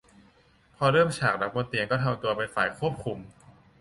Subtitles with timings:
[0.77, 3.17] พอเริ่มฉากรักบนเตียงก็ทำตัวเป็นฝ่ายควบคุม